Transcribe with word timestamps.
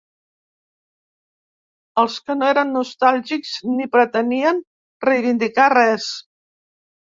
Els 2.05 2.15
que 2.25 2.37
no 2.39 2.49
eren 2.55 2.73
nostàlgics 2.79 3.53
ni 3.77 3.89
pretenien 3.99 4.65
reivindicar 5.11 5.71
res. 5.79 6.13